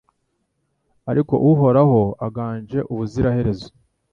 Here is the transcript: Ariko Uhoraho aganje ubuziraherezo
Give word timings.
Ariko 1.11 1.33
Uhoraho 1.51 2.01
aganje 2.27 2.79
ubuziraherezo 2.91 3.67